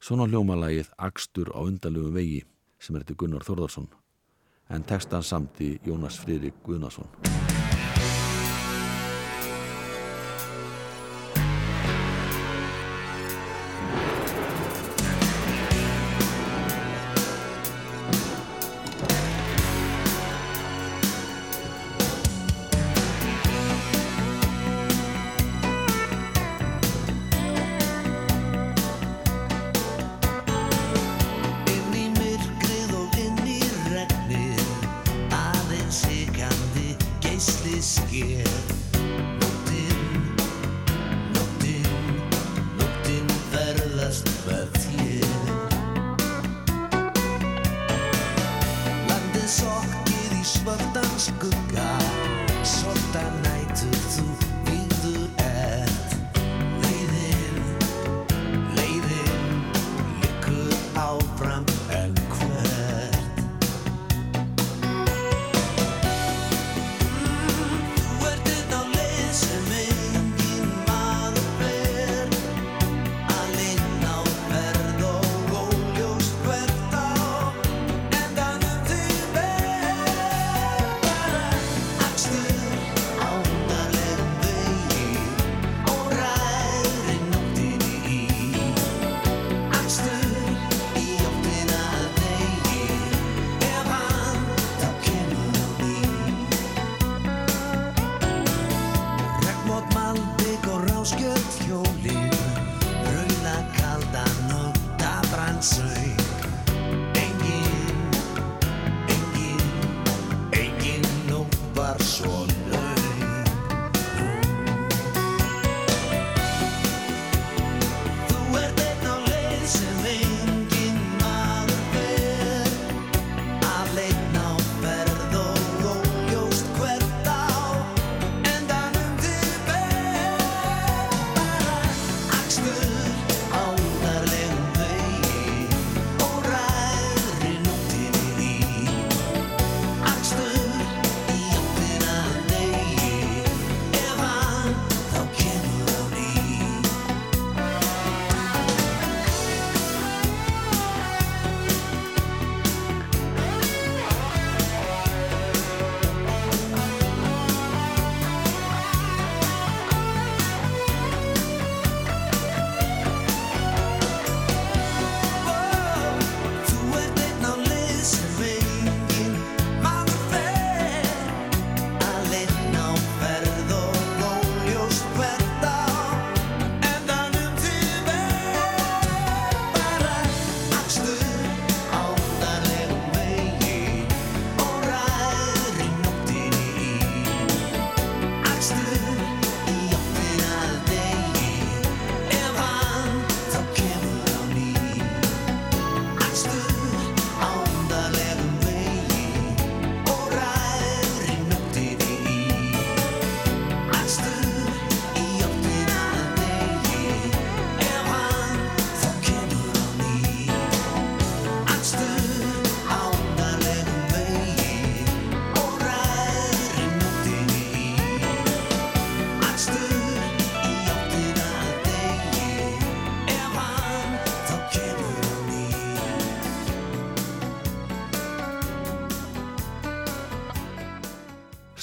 Svona 0.00 0.26
hljómalagið 0.30 0.88
Akstur 0.98 1.52
á 1.52 1.60
undalögu 1.60 2.14
vegi 2.16 2.40
sem 2.82 2.96
er 2.96 3.04
til 3.06 3.18
Gunnar 3.20 3.44
Þórðarsson 3.46 3.90
en 4.72 4.84
textan 4.88 5.22
samti 5.22 5.76
Jónas 5.84 6.16
Friðrik 6.22 6.64
Guðnason. 6.64 7.08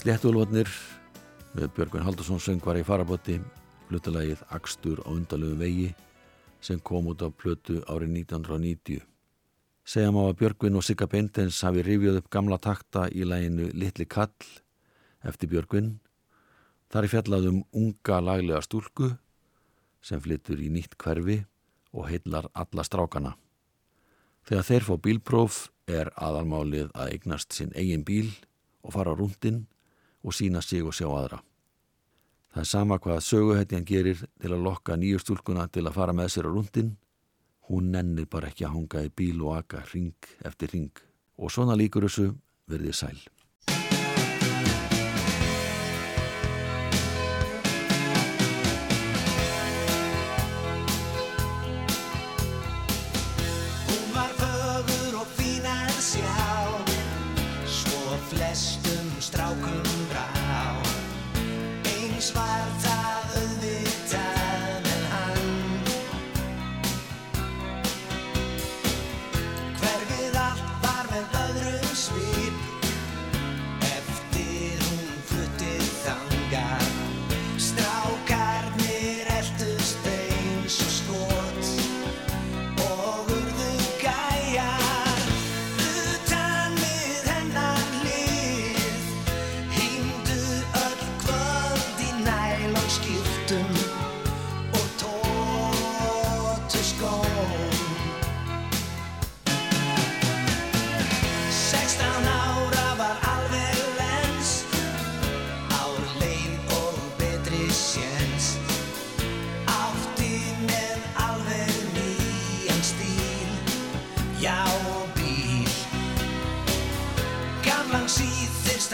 Sléttúlvarnir 0.10 0.70
með 1.54 1.68
Björgvin 1.76 2.02
Haldursson 2.02 2.40
söngvar 2.42 2.80
í 2.80 2.82
farabóti 2.82 3.36
hlutalagið 3.92 4.40
Akstur 4.56 5.04
á 5.06 5.14
undalöfum 5.14 5.62
vegi 5.62 5.92
sem 6.66 6.80
kom 6.82 7.12
út 7.12 7.22
á 7.22 7.30
plötu 7.30 7.84
árið 7.86 8.16
1990. 8.24 9.04
Segja 9.86 10.10
má 10.10 10.24
að 10.24 10.40
Björgvin 10.42 10.82
og 10.82 10.88
Sigga 10.88 11.06
Beintens 11.14 11.62
hafi 11.62 11.86
rifjöð 11.86 12.24
upp 12.24 12.32
gamla 12.34 12.58
takta 12.58 13.06
í 13.14 13.22
læginu 13.22 13.70
Littli 13.78 14.10
Kall 14.10 14.34
eftir 15.22 15.54
Björgvin. 15.54 16.00
Þar 16.90 17.06
er 17.06 17.14
fjallaðum 17.14 17.64
unga 17.70 18.22
laglega 18.26 18.66
stúlku 18.66 19.14
sem 20.02 20.26
flyttur 20.26 20.58
í 20.58 20.74
nýtt 20.74 20.98
hverfi 20.98 21.44
og 21.94 22.10
heillar 22.10 22.50
alla 22.58 22.82
strákana. 22.82 23.38
Þegar 24.42 24.72
þeir 24.74 24.90
fá 24.90 24.96
bílpróf 24.98 25.66
er 25.86 26.10
aðalmálið 26.18 26.96
að 26.96 27.12
eignast 27.14 27.54
sinn 27.54 27.78
eigin 27.78 28.02
bíl 28.02 28.32
og 28.82 28.98
fara 28.98 29.14
á 29.14 29.20
rúndin 29.22 29.68
og 30.24 30.36
sína 30.36 30.62
sig 30.62 30.84
og 30.84 30.96
sjá 30.96 31.08
aðra. 31.08 31.40
Það 32.50 32.62
er 32.64 32.70
sama 32.70 32.98
hvað 32.98 33.20
söguhetjan 33.24 33.86
gerir 33.86 34.24
til 34.42 34.54
að 34.54 34.64
lokka 34.66 34.98
nýju 34.98 35.22
stúlkuna 35.22 35.68
til 35.70 35.86
að 35.86 35.98
fara 36.00 36.16
með 36.18 36.32
sér 36.34 36.50
á 36.50 36.52
rúndin. 36.52 36.96
Hún 37.70 37.92
nennir 37.94 38.26
bara 38.26 38.50
ekki 38.50 38.66
að 38.66 38.74
hanga 38.74 39.04
í 39.06 39.12
bíl 39.14 39.44
og 39.46 39.60
aka 39.60 39.84
ring 39.94 40.32
eftir 40.46 40.74
ring. 40.74 40.94
Og 41.38 41.54
svona 41.54 41.78
líkur 41.78 42.08
þessu 42.08 42.32
verðið 42.70 42.98
sæl. 42.98 43.20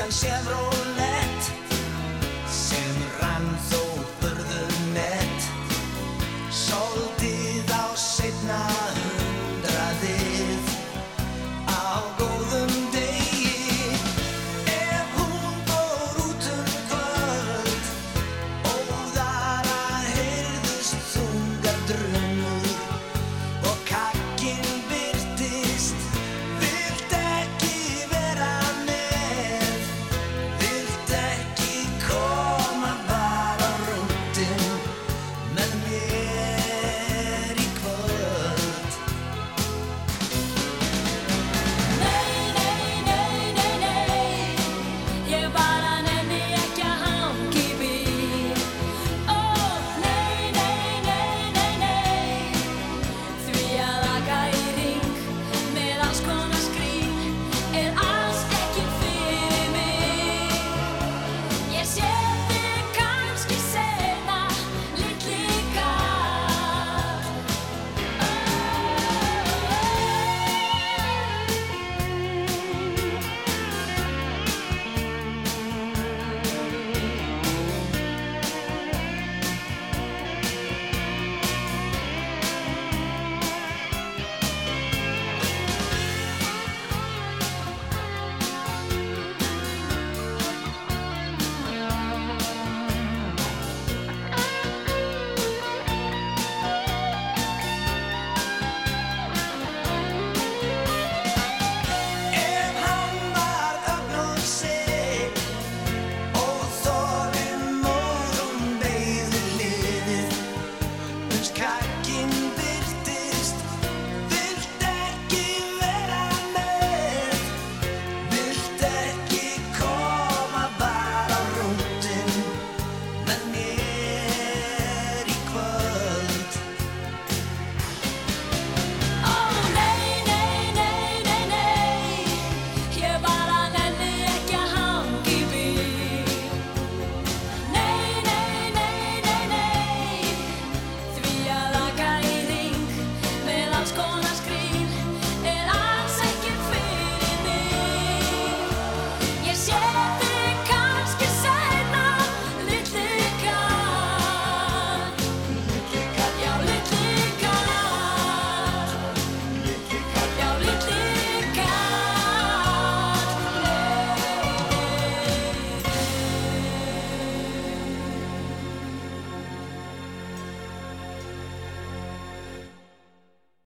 tan 0.06 0.75